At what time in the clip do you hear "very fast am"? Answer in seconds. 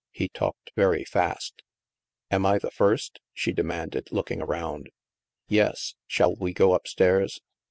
0.75-2.43